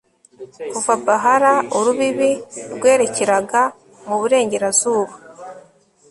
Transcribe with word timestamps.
kuva 0.71 0.93
bahala, 1.05 1.53
urubibi 1.77 2.31
rwerekeraga 2.75 3.61
mu 4.05 4.15
burengerazuba 4.21 5.13